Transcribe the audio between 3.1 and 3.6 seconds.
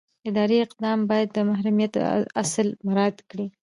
کړي.